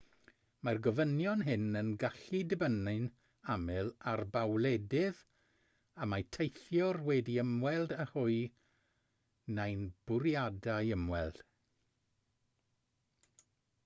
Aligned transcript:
mae'r 0.67 0.77
gofynion 0.85 1.41
hyn 1.49 1.65
yn 1.81 1.89
gallu 2.03 2.39
dibynnu'n 2.53 3.03
aml 3.55 3.91
ar 4.13 4.23
ba 4.37 4.41
wledydd 4.53 5.21
y 6.05 6.09
mae 6.15 6.27
teithiwr 6.39 7.01
wedi 7.11 7.37
ymweld 7.45 7.95
â 8.05 8.09
hwy 8.15 8.41
neu'n 9.61 9.87
bwriadu 10.13 10.79
ymweld 10.99 11.45